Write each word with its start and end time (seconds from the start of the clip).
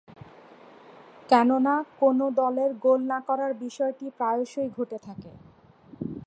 কেননা, 1.29 1.75
কোন 1.99 2.19
দলের 2.31 2.71
গোল 2.75 2.99
না 3.03 3.19
করার 3.19 3.51
বিষয়টি 3.55 4.05
প্রায়শঃই 4.17 4.69
ঘটে 4.69 4.97
থাকে। 4.97 5.31